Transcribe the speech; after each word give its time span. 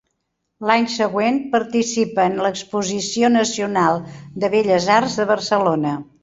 L'any 0.69 0.85
següent 0.93 1.35
participa 1.51 2.25
en 2.29 2.41
l'Exposició 2.45 3.31
Nacional 3.35 4.01
de 4.45 4.51
Belles 4.57 4.89
Arts 4.97 5.21
de 5.23 5.29
Barcelona. 5.35 5.95